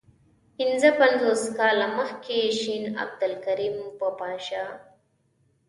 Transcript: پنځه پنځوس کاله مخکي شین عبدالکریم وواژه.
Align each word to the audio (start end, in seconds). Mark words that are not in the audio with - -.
پنځه 0.57 0.89
پنځوس 0.99 1.41
کاله 1.57 1.87
مخکي 1.97 2.39
شین 2.59 2.85
عبدالکریم 3.03 3.75
وواژه. 3.99 4.65